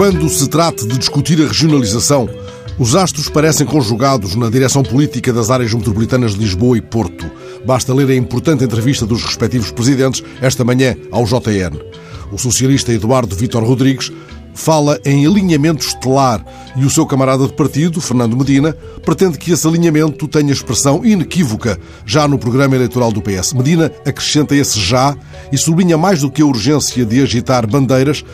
[0.00, 2.26] Quando se trata de discutir a regionalização,
[2.78, 7.30] os astros parecem conjugados na direção política das áreas metropolitanas de Lisboa e Porto.
[7.66, 11.78] Basta ler a importante entrevista dos respectivos presidentes esta manhã ao JN.
[12.32, 14.10] O socialista Eduardo Vítor Rodrigues
[14.54, 16.42] fala em alinhamento estelar
[16.76, 18.74] e o seu camarada de partido, Fernando Medina,
[19.04, 23.52] pretende que esse alinhamento tenha expressão inequívoca já no programa eleitoral do PS.
[23.52, 25.14] Medina acrescenta esse já
[25.52, 28.24] e sublinha mais do que a urgência de agitar bandeiras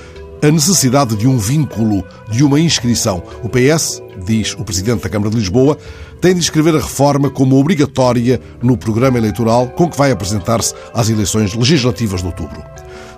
[0.43, 3.23] a necessidade de um vínculo, de uma inscrição.
[3.43, 5.79] O PS, diz o Presidente da Câmara de Lisboa,
[6.21, 11.09] tem de escrever a reforma como obrigatória no programa eleitoral com que vai apresentar-se às
[11.09, 12.63] eleições legislativas de outubro.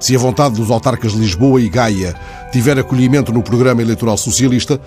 [0.01, 2.15] Se a vontade dos autarcas de Lisboa e Gaia
[2.53, 4.81] tiver acolhimento no programa eleitoral socialista,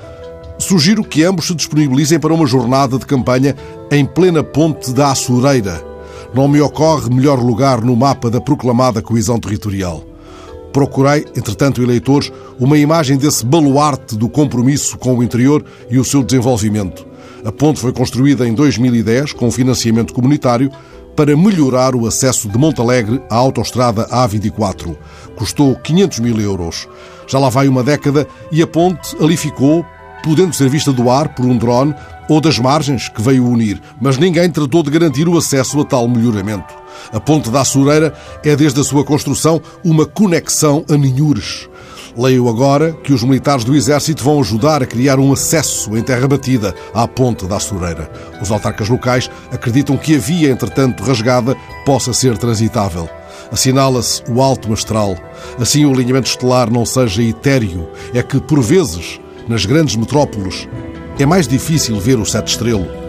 [0.58, 3.56] sugiro que ambos se disponibilizem para uma jornada de campanha
[3.92, 5.84] em plena ponte da Açureira.
[6.34, 10.11] Não me ocorre melhor lugar no mapa da proclamada coesão territorial.
[10.72, 16.24] Procurei, entretanto, eleitores, uma imagem desse baluarte do compromisso com o interior e o seu
[16.24, 17.06] desenvolvimento.
[17.44, 20.72] A ponte foi construída em 2010 com financiamento comunitário
[21.16, 24.96] para melhorar o acesso de Montalegre à autoestrada A24.
[25.36, 26.88] Custou 500 mil euros.
[27.28, 29.86] Já lá vai uma década e a ponte ali ficou,
[30.24, 31.94] podendo ser vista do ar por um drone
[32.30, 36.08] ou das margens que veio unir, mas ninguém tratou de garantir o acesso a tal
[36.08, 36.74] melhoramento.
[37.12, 41.68] A Ponte da Açureira é, desde a sua construção, uma conexão a Ninhures.
[42.18, 46.28] Leio agora que os militares do Exército vão ajudar a criar um acesso em terra
[46.28, 48.12] batida à Ponte da Açureira.
[48.42, 51.56] Os autarcas locais acreditam que a via, entretanto rasgada,
[51.86, 53.10] possa ser transitável.
[53.50, 55.16] Assinala-se o alto astral.
[55.60, 57.90] Assim o alinhamento estelar não seja etéreo.
[58.14, 60.68] É que, por vezes, nas grandes metrópoles,
[61.20, 63.01] é mais difícil ver o sete estrelo.